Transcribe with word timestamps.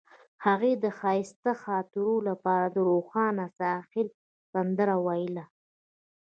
هغې 0.45 0.71
د 0.83 0.85
ښایسته 0.99 1.51
خاطرو 1.63 2.13
لپاره 2.27 2.67
د 2.75 2.77
روښانه 2.89 3.45
ساحل 3.59 4.07
سندره 4.51 4.95
ویله. 5.05 5.45